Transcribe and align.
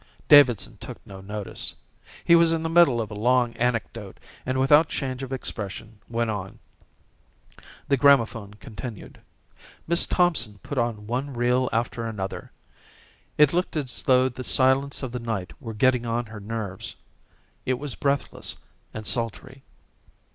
Davidson 0.27 0.77
took 0.77 0.97
no 1.05 1.21
notice. 1.21 1.75
He 2.25 2.33
was 2.35 2.51
in 2.51 2.63
the 2.63 2.71
middle 2.71 2.99
of 2.99 3.11
a 3.11 3.13
long 3.13 3.53
anecdote 3.57 4.19
and 4.47 4.59
without 4.59 4.89
change 4.89 5.21
of 5.21 5.31
expression 5.31 5.99
went 6.09 6.31
on. 6.31 6.57
The 7.87 7.97
gramophone 7.97 8.55
continued. 8.55 9.21
Miss 9.85 10.07
Thompson 10.07 10.57
put 10.63 10.79
on 10.79 11.05
one 11.05 11.35
reel 11.35 11.69
after 11.71 12.03
another. 12.03 12.51
It 13.37 13.53
looked 13.53 13.75
as 13.75 14.01
though 14.01 14.27
the 14.27 14.43
silence 14.43 15.03
of 15.03 15.11
the 15.11 15.19
night 15.19 15.53
were 15.61 15.75
getting 15.75 16.07
on 16.07 16.25
her 16.25 16.39
nerves. 16.39 16.95
It 17.67 17.75
was 17.75 17.93
breathless 17.93 18.55
and 18.95 19.05
sultry. 19.05 19.61